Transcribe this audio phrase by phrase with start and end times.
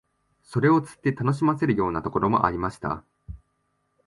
[0.41, 3.03] それを釣って楽しませるようなところもありました